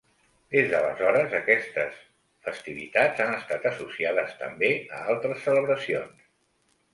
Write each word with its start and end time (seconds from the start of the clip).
Des 0.53 0.69
d'aleshores 0.69 1.35
aquestes 1.39 1.99
festivitats 2.47 3.21
han 3.27 3.35
estat 3.41 3.69
associades 3.73 4.33
també 4.41 4.71
a 5.01 5.05
altres 5.15 5.45
celebracions. 5.51 6.27